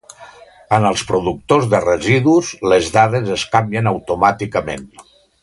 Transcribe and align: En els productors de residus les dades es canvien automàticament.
En 0.77 0.85
els 0.91 1.03
productors 1.11 1.67
de 1.73 1.81
residus 1.83 2.49
les 2.73 2.89
dades 2.97 3.31
es 3.37 3.45
canvien 3.57 3.93
automàticament. 3.93 4.91